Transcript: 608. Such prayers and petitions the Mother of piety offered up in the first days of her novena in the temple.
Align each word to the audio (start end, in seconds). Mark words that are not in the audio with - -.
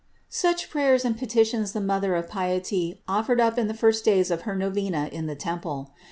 608. 0.29 0.33
Such 0.63 0.71
prayers 0.71 1.05
and 1.05 1.15
petitions 1.15 1.73
the 1.73 1.79
Mother 1.79 2.15
of 2.15 2.27
piety 2.27 3.03
offered 3.07 3.39
up 3.39 3.59
in 3.59 3.67
the 3.67 3.75
first 3.77 4.03
days 4.03 4.31
of 4.31 4.41
her 4.49 4.55
novena 4.55 5.07
in 5.13 5.27
the 5.27 5.35
temple. 5.35 5.91